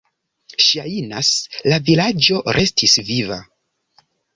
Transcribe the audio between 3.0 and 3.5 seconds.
viva.